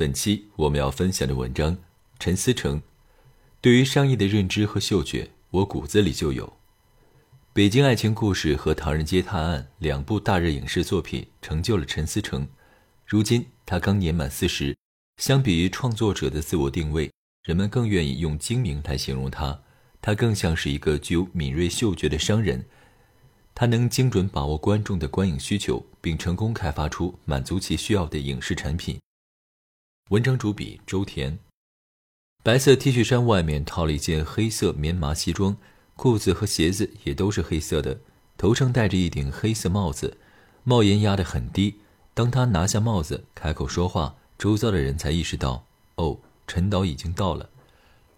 [0.00, 1.76] 本期我们要分享的文章，
[2.20, 2.80] 陈思诚
[3.60, 6.46] 对于商业的认知和嗅觉，我骨子里就有。
[7.52, 12.46] 《北京爱情故事》和《唐人街探案》两部大热影视作品成就了陈思诚。
[13.04, 14.76] 如今他刚年满四十，
[15.16, 17.10] 相比于创作者的自我定位，
[17.42, 19.60] 人们更愿意用精明来形容他。
[20.00, 22.64] 他更像是一个具有敏锐嗅觉的商人，
[23.52, 28.96] 他能精准把握观众的观影需求，并成功开发出满足其需要的影视产品。
[30.08, 31.38] 文章主笔周田，
[32.42, 35.54] 白色 T 恤衫外面套了一件黑色棉麻西装，
[35.96, 38.00] 裤子和鞋子也都是黑色的，
[38.38, 40.16] 头上戴着一顶黑色帽子，
[40.64, 41.80] 帽檐压得很低。
[42.14, 47.50] 当他拿下帽子开口说话，周遭的人才意识到，哦，陈导已经到了。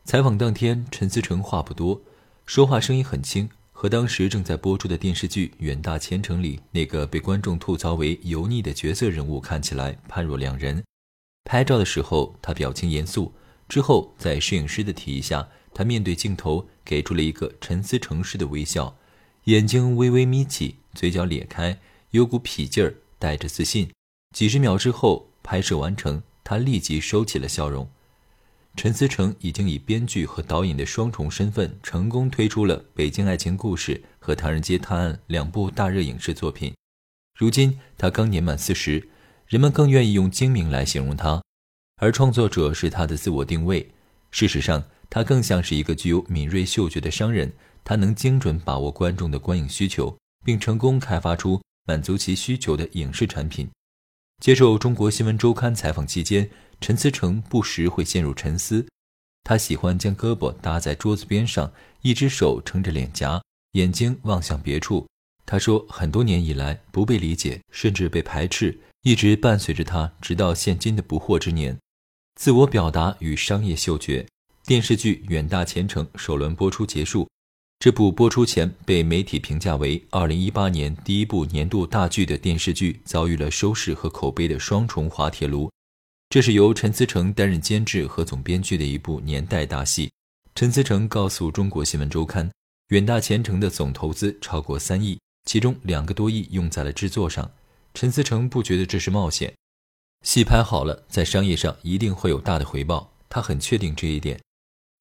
[0.05, 2.01] 采访当天，陈思诚话不多，
[2.47, 10.81] 说话声音很轻，和当时正在播出的电视剧《远大前程》里那个被观众吐槽为油腻的角色人物看起来判若两人。
[11.45, 13.33] 拍照的时候，他表情严肃。
[13.69, 18.97] 之后，在摄影师的提议下，他面对镜头给出了一个陈思诚式的微笑，
[19.45, 21.79] 眼睛微微眯起，嘴角咧开，
[22.11, 23.91] 有股痞劲儿，带着自信。
[24.35, 27.89] 几十秒之后，拍摄完成，他立即收起了笑容。
[28.77, 36.73] 陈思诚已经以编剧和导演的双重身份，成功推出了《北京爱情故事》和《唐人街探案》两部大热影视作品。
[37.37, 39.10] 如今，他刚年满四十。
[39.51, 41.43] 人们更愿意用精明来形容他，
[41.97, 43.91] 而创作者是他的自我定位。
[44.31, 53.69] 事实上，他更像是一个具有敏锐嗅觉的商人，他能精准把握观众的观影需求，并成功开发出满足其需求的影视产品。
[54.41, 56.49] 接受中国新闻周刊采访期间，
[56.81, 58.87] 陈思诚不时会陷入沉思。
[59.43, 63.43] 他喜欢将胳膊搭在桌子边上，一只手撑着脸颊，
[63.73, 65.09] 眼睛望向别处。
[65.45, 68.79] 他说，很多年以来不被理解，甚至被排斥。
[69.03, 71.75] 一直伴随着他，直到现今的不惑之年。
[72.35, 74.27] 自我表达与商业嗅觉。
[74.67, 77.27] 电视剧《远大前程》首轮播出结束，
[77.79, 85.71] 这部播出前被媒体评价为2018年第一部年度大剧的电视剧，遭遇了收视和口碑的双重滑铁卢。
[86.29, 90.13] 这是由陈思诚担任监制和总编剧的一部年代大戏。
[90.55, 92.47] 陈思诚告诉中国新闻周刊，
[92.89, 97.51] 《远大前程》的总投资超过三亿，其中两个多亿用在了制作上。
[97.93, 99.53] 陈思诚不觉得这是冒险，
[100.23, 104.41] 戏拍好了，在商业上一定会有大的回报，他很确定这一点。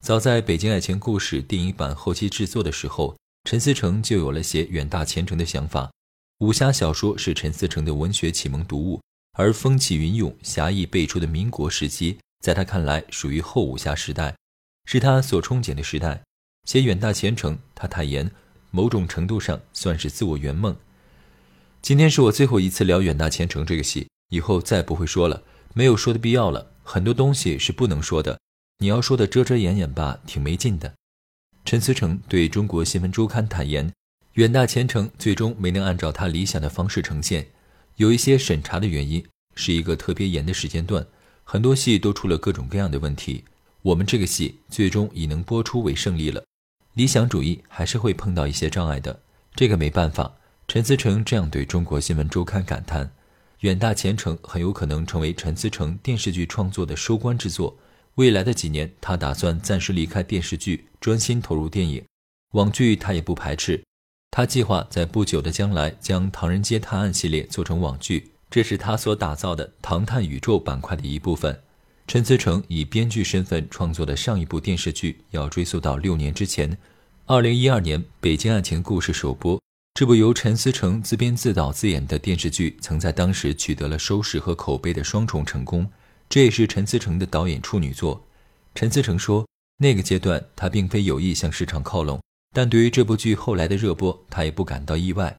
[0.03, 5.91] 早在《北京爱情故事》电影版后期制作的时候，陈思诚就有了写远大前程的想法。
[6.39, 9.01] 武侠小说是陈思诚的文学启蒙读物，
[9.33, 14.35] 而风起云涌、侠义辈出的民国时期，在他看来属于后武侠时代，
[14.85, 16.21] 是他所憧憬的时代。
[16.65, 18.31] 写远大前程，他坦言，
[18.71, 20.75] 某种程度上算是自我圆梦。
[21.81, 25.41] 今天是我最后一次聊《远大前程》这个戏，以后再不会说了，
[25.73, 26.71] 没有说的必要了。
[26.83, 28.37] 很多东西是不能说的，
[28.79, 30.93] 你要说的遮遮掩掩吧，挺没劲的。
[31.65, 33.87] 陈思诚对中国新闻周刊坦言，
[34.33, 37.47] 《远大前程》最终没能按照他理想的方式呈现，
[37.95, 39.25] 有一些审查的原因，
[39.55, 41.07] 是一个特别严的时间段，
[41.43, 43.45] 很多戏都出了各种各样的问题。
[43.81, 46.43] 我们这个戏最终以能播出为胜利了，
[46.93, 49.21] 理想主义还是会碰到一些障碍的，
[49.55, 50.35] 这个没办法。
[50.69, 53.09] 陈思诚这样对中国新闻周刊感叹
[53.61, 57.75] ：“远大前程很有可能成为陈思诚电视剧创作的收官之作。
[58.15, 62.05] 未来的几年，他打算暂时离开电视剧，专心投入电影。
[62.51, 63.83] 网剧他也不排斥，
[64.29, 71.59] 他计划在不久的将来将《唐人街探案》系列做成网剧，这是他所打造的唐探宇宙板块的一部分。
[72.05, 76.77] 陈思诚以编剧身份创作的上一部电视剧，要追溯到六年之前，
[77.25, 79.59] 二零一二年《北京爱情故事》首播。”
[79.99, 85.91] 这部由陈思诚自编自导自演的电视剧，曾在当时取得了收视和口碑的双重成功。
[86.29, 88.25] 这也是陈思诚的导演处女作。
[88.73, 92.21] 陈思诚说：“那个阶段他并非有意向市场靠拢，
[92.55, 95.35] 但对于这部剧后来的热播，他也不感到意外。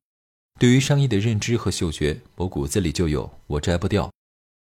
[0.58, 4.12] 对于商业的认知和嗅觉，我骨子里就有，我摘不掉。”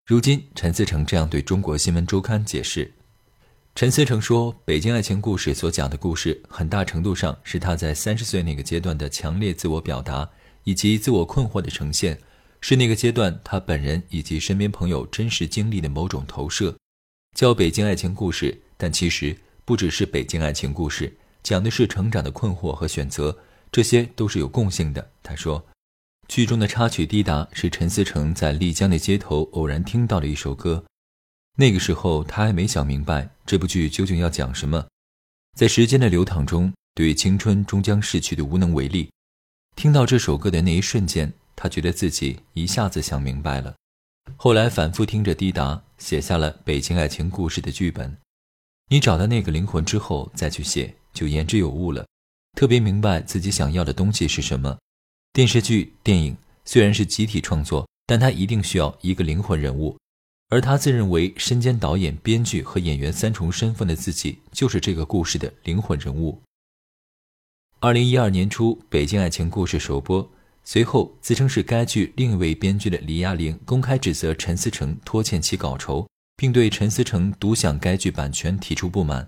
[0.05, 2.93] 如今，陈思诚这样对中国新闻周刊解释。
[3.73, 10.29] 陈思诚说：“北京爱情故事所讲的故事，很大程度上是他在三十岁那个阶段的强烈自我表达，
[10.65, 12.19] 以及自我困惑的呈现，
[12.59, 16.75] 是那个阶段他本人以及身边朋友真实经历的某种投射。
[17.35, 23.35] 叫北京爱情故事，但其实不只是北京爱情故事，讲的是成长的困惑和选择，
[23.71, 25.09] 这些都是有共性的。
[25.23, 25.65] 他说，
[26.27, 30.83] 剧中的插曲《滴答》是陈思诚在丽江的街头偶然听到的一首歌，
[31.57, 34.87] 那个时候他还没想明白这部剧究竟要讲什么，
[35.57, 39.09] 在时间的流淌中，对青春终将逝去的无能为力。
[39.75, 43.75] 听到这首歌的那一瞬间，他觉得自己一下子想明白了。
[44.37, 48.17] 后来反复听着滴答，写下了北京爱情故事的剧本。
[48.89, 52.05] 你找到那个灵魂之后再去写，就言之有物了。
[52.57, 54.77] 特别明白自己想要的东西是什么。
[55.33, 59.97] 电视剧、电影虽然是集体创作，但它一定需要一个灵魂人物。
[60.51, 66.41] 而他自认为身兼导演、编剧和演员三重身份的自己，就是这个故事的灵魂人物。
[67.79, 70.29] 二零一二年初，《北京爱情故事》首播。
[70.65, 76.05] 随后，自称是该剧另一位编剧的李亚玲公开指责陈思诚拖欠其稿酬，
[76.35, 79.25] 并对陈思诚独享该剧版权提出不满。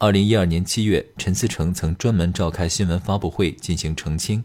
[0.00, 4.44] 二零一二年七月，陈思诚曾专门召开新闻发布会进行澄清，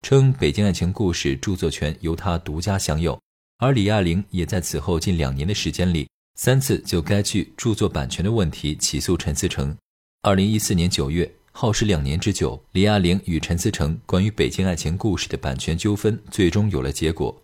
[0.00, 3.20] 称《北京爱情故事》著作权由他独家享有，
[3.58, 9.76] 而李亚玲也在此后近两年的时间里三次就该剧著作版权的问题起诉陈思诚。
[10.22, 11.30] 二零一四年九月。
[11.56, 17.40] 耗时两年之久，李亚玲与陈思诚关于《北京爱情故事》的版权纠纷最终有了结果。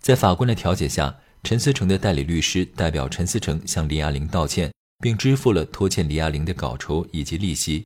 [0.00, 7.84] 在法官的调解下，陈思诚的代理律师代表陈思诚向李亚玲道歉，并支付了拖欠李亚玲的稿酬以及利息。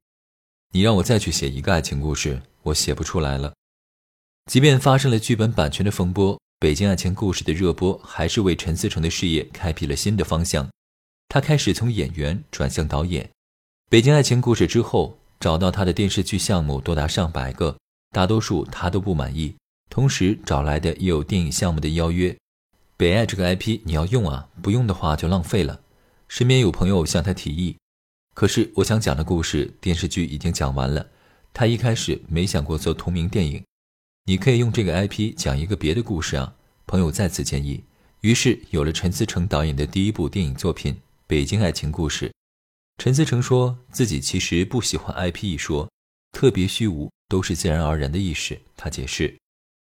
[0.73, 3.52] 你让我再去写一个爱情故事，我写不出来了。
[4.50, 10.66] 即便发生了剧本版权的风波，《北京爱情故事》的热播还是为陈思诚的事业开辟了新的方向。
[11.28, 13.24] 他开始从演员转向导演，
[13.90, 15.18] 《北京爱情故事》之后。
[15.38, 17.76] 找到他的电视剧项目多达上百个，
[18.10, 19.54] 大多数他都不满意。
[19.90, 22.34] 同时找来的也有电影项目的邀约。
[22.96, 25.82] 北爱这个 IP 你要用啊，不用的话就浪费了。
[26.26, 27.76] 身边有朋友向他提议，
[28.32, 31.06] 可是我想讲的故事电视剧已经讲完了。
[31.52, 33.62] 他一开始没想过做同名电影，
[34.28, 36.52] 你可以用这个 IP 讲一个别的故事啊。
[36.84, 37.84] 朋友再次建议，
[38.23, 40.94] 于是有了陈思诚导演的第一部电影作品
[41.28, 42.28] 《北京爱情故事》。
[42.99, 45.88] 陈思诚说自己其实不喜欢 IP 一说，
[46.32, 48.61] 特别虚无，都是自然而然的意识。
[48.76, 49.38] 他解释，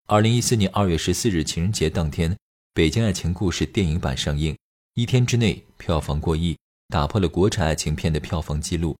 [0.06, 2.32] 二零一四年二月十四日情人节当天，
[2.76, 4.56] 《北京爱情故事》电影版上映，
[4.94, 6.56] 一天之内票房过亿，
[6.90, 8.96] 打破了国产爱情片的票房纪录，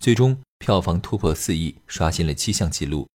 [0.00, 3.08] 最终票房突破四亿，刷新了七项纪录。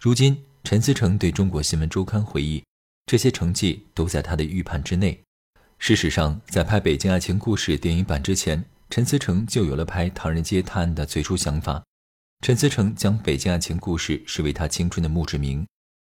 [0.00, 2.62] 如今，陈思诚对中国新闻周刊回忆，
[3.06, 5.20] 这些成绩都在他的预判之内。
[5.78, 11.82] 事实上，在拍《北京爱情故事》电影版之前，陈思诚就有了拍《唐人街探案》的最初想法。
[12.42, 15.66] 陈思诚将《北京爱情故事》视为他青春的墓志铭。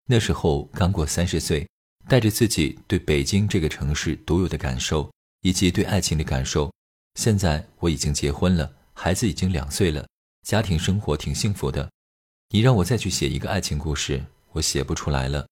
[0.07, 1.67] 那时候刚过三十岁，
[2.07, 5.11] 带着自己对北京这个城市独有的感受，
[5.41, 6.73] 以及对爱情的感受。
[7.19, 10.07] 现在我已经结婚了，孩子已经两岁了，
[10.41, 11.87] 家庭生活挺幸福的。
[12.49, 14.23] 你让我再去写一个爱情故事，
[14.53, 15.45] 我写不出来了。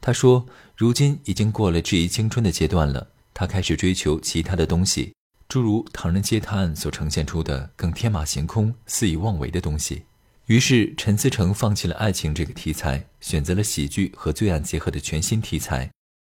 [0.00, 0.46] 他说，
[0.76, 5.14] 如今已经过了质疑青春的阶段了，他开始追求其他的东西。
[5.48, 10.04] 诸如《唐人街探案》所呈现出的更天马行空、肆意妄为的东西，
[10.46, 15.90] 于是陈思诚放弃了爱情这个题材，选择了喜剧和罪案结合的全新题材。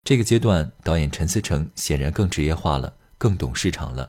[0.04, 4.04] 这个阶段，导演陈思诚显然更职业化了，更懂市场了。《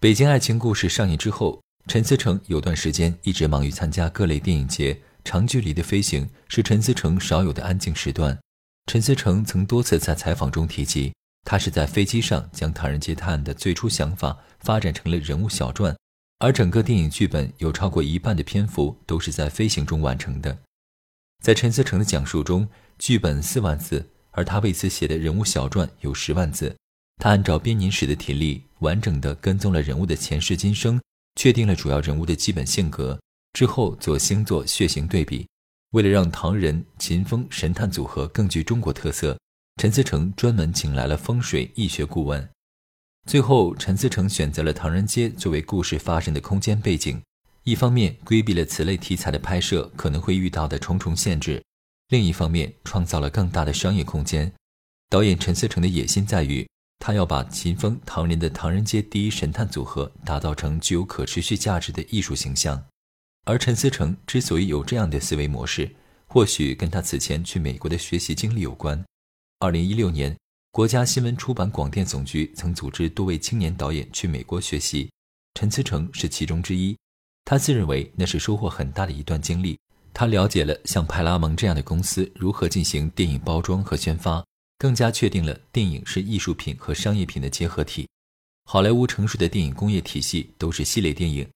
[0.00, 8.38] 北京爱情故事》上映之后，陈思诚有段时间一直忙于参加各类电影节，长距离的飞行是陈思诚少有的安静时段。
[8.86, 11.12] 陈思诚曾多次在采访中提及。
[11.44, 15.94] 他是在飞机上将《唐人街探案》的最初想法发展成了人物小传，
[16.38, 20.60] 而整个电影剧本有超过一半的篇幅都是在飞行中完成的。
[21.44, 22.66] 在陈思诚的讲述中，
[22.98, 26.74] 剧本四万字，而他为此写的人物小传有十万字。
[27.22, 30.98] 他按照编年史的体例，完整的跟踪了人物的前世今生，
[31.36, 33.20] 确定了主要人物的基本性格，
[33.58, 35.44] 之后做星座血型对比。
[35.90, 39.36] 为了让唐人秦风神探组合更具中国特色。
[39.78, 42.48] 陈思诚专门请来了风水易学顾问，
[43.26, 47.20] 最后陈思诚选择了唐人街作为故事发生的空间背景，
[47.64, 51.60] 一方面规避了此类题材的拍摄可能会遇到的重重限制，
[52.10, 54.52] 另一方面创造了更大的商业空间。
[55.10, 56.64] 导演陈思诚的野心在于，
[57.00, 62.80] 他要把秦风唐人的唐人街第一神探组合打造成具有可持续价值的艺术形象。
[63.48, 65.90] 而陈思诚之所以有这样的思维模式，
[66.26, 69.02] 或许跟他此前去美国的学习经历有关。
[69.58, 70.36] 二零一六年，
[70.70, 75.10] 国家新闻出版广电总局曾组织多位青年导演去美国学习，
[75.54, 76.94] 陈思诚是其中之一。
[77.46, 79.78] 他自认为那是收获很大的一段经历。
[80.12, 84.44] 他了解了像派拉蒙这样的公司如何进行电影包装和宣发，
[84.76, 88.06] 更加确定了电影是艺术品和商业品的结合体。
[88.66, 91.48] 好莱坞成熟的电影工业体系都是系列电影，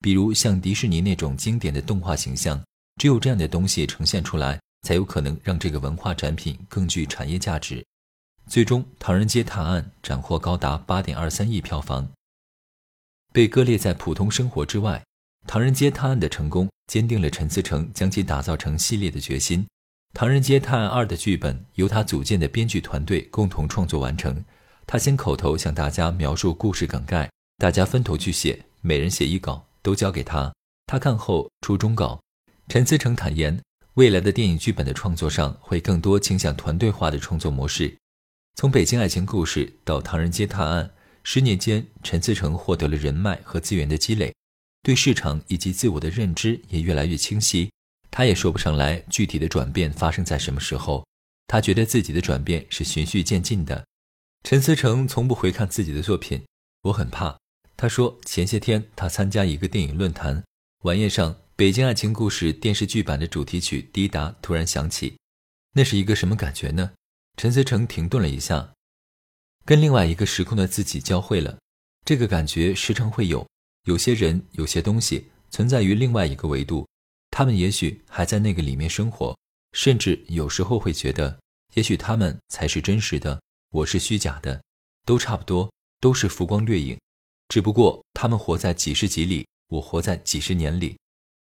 [0.00, 2.62] 比如像迪士尼那种经典的动画形象，
[3.00, 7.84] 只有这样的东西呈现出来，才有可能让这个文化产品更具产业价值。
[8.46, 12.08] 最终，《唐人街探案》斩获高达八点二三亿票房。
[13.32, 15.04] 被割裂在普通生活之外，
[15.48, 19.62] 《唐人街探案》的成功坚定了陈思诚将其打造成系列的决心。
[20.14, 24.42] 《唐人街探案二》的剧本由他组建的编剧团队共同创作完成。
[24.86, 30.52] 他先口头向大家描述故事梗概，大家分头去写，每人写一稿，都交给他。
[30.86, 32.20] 他看后出终稿。
[32.68, 33.60] 陈思诚坦言，
[33.94, 37.96] 未来的电影剧本的创作上会更多倾向团队化的创作模式。
[38.56, 40.84] 从《北京爱情故事》到《唐人街探案》。
[41.24, 44.34] 十年间，陈思诚获得了人脉和资源的积累，
[44.82, 47.70] 对市场以及自我的认知也越来越清晰。
[48.10, 51.06] 他也说不上来具体的转变发生在什么时候，
[51.46, 53.84] 他觉得自己的转变是循序渐进的。
[54.42, 56.42] 陈思诚从不回看自己的作品，
[56.84, 57.36] 我很怕。
[57.80, 60.42] 他说，前些天他参加一个电影论坛，
[60.82, 65.16] 晚宴上《北京爱情故事》电视剧版的主题曲《滴答》突然响起，
[65.74, 66.90] 那是一个什么感觉呢？
[67.36, 68.72] 陈思诚停顿了一下。
[69.64, 71.56] 跟另外一个时空的自己交汇了，
[72.04, 73.46] 这个感觉时常会有。
[73.84, 76.84] 有些人、有些东西存在于另外一个维度，
[77.30, 79.38] 他们也许还在那个里面生活，
[79.70, 81.38] 甚至有时候会觉得，
[81.74, 84.60] 也许他们才是真实的，我是虚假的，
[85.04, 86.98] 都差不多，都是浮光掠影，
[87.48, 90.96] 只不过他们活在几十集里，我活在几十年里。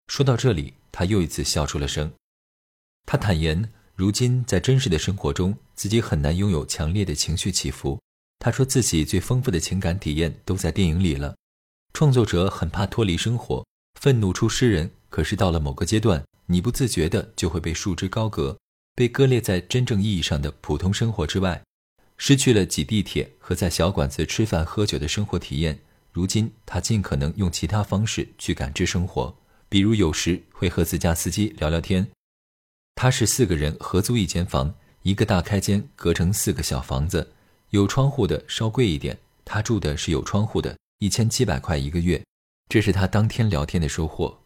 [0.06, 2.12] 说到这里，他又一次笑出了声。
[3.04, 8.00] 他坦言，如今在真实的生活中，自己很难拥有强烈的情绪起伏。
[8.38, 11.34] 他说自己最丰富的情感体验都在电影里了。
[11.92, 13.66] 创作者很怕脱离生活，
[14.00, 14.90] 愤怒出诗人。
[15.08, 18.56] 可是到了某个阶段，你不自觉的就会被束之高阁，
[18.94, 21.64] 被割裂在真正意义上的普通生活之外，
[22.16, 25.80] 失去了挤地铁和在小馆子吃饭喝酒的生活体验。
[26.16, 29.36] 如今他尽可能用其他方式去感知生活，
[29.68, 32.08] 比如有时会和自家司机聊聊天。
[32.94, 37.34] 他是四个人合租一间房，一个大开间隔成四个小房子。
[37.68, 42.24] 有窗户的稍贵一点，他住的是有窗户的，一千七百块一个月，
[42.70, 44.40] 这是他当天聊天的收获。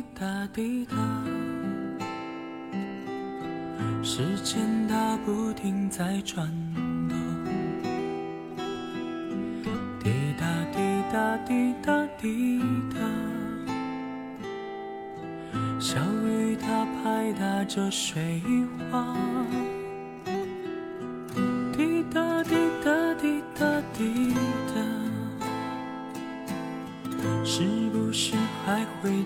[0.00, 0.96] 滴答滴答
[4.02, 6.50] 时间它不停在转
[7.06, 7.18] 动
[10.02, 10.78] 滴答滴
[11.12, 12.62] 答滴答滴
[12.94, 12.98] 答
[15.78, 18.40] 小雨它拍打着水
[18.90, 19.14] 花。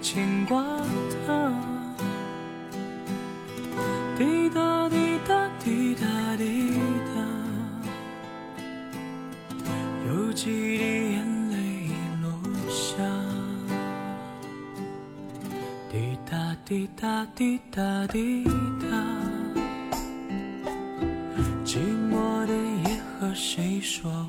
[0.04, 0.62] 牵挂
[1.26, 1.50] 他？
[4.18, 6.74] 滴答滴答滴答滴
[7.06, 7.24] 答，
[10.06, 11.88] 有几滴眼泪
[12.20, 12.28] 落
[12.68, 13.02] 下。
[15.90, 18.44] 滴答滴答滴答滴
[18.82, 18.86] 答，
[21.64, 21.78] 寂
[22.10, 24.28] 寞的夜和谁说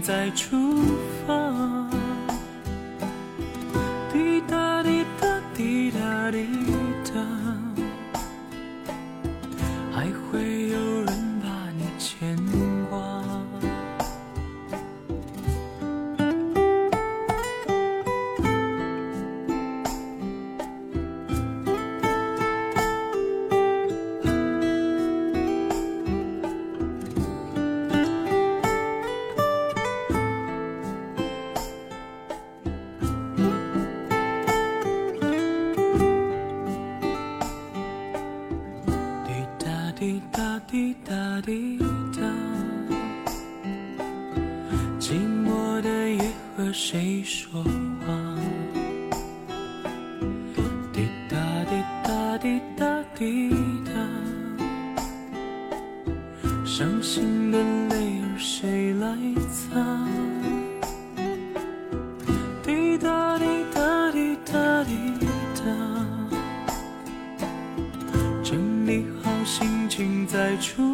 [0.00, 0.56] 再出
[1.26, 1.73] 发。
[56.76, 58.34] 伤心的泪儿。
[58.36, 59.16] 谁来
[59.48, 59.78] 擦？
[62.64, 64.90] 滴答滴答滴答滴
[65.54, 65.62] 答，
[68.42, 70.93] 整理好心情再出